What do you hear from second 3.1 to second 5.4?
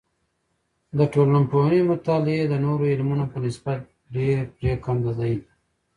په نسبت ډیر پریکنده دی.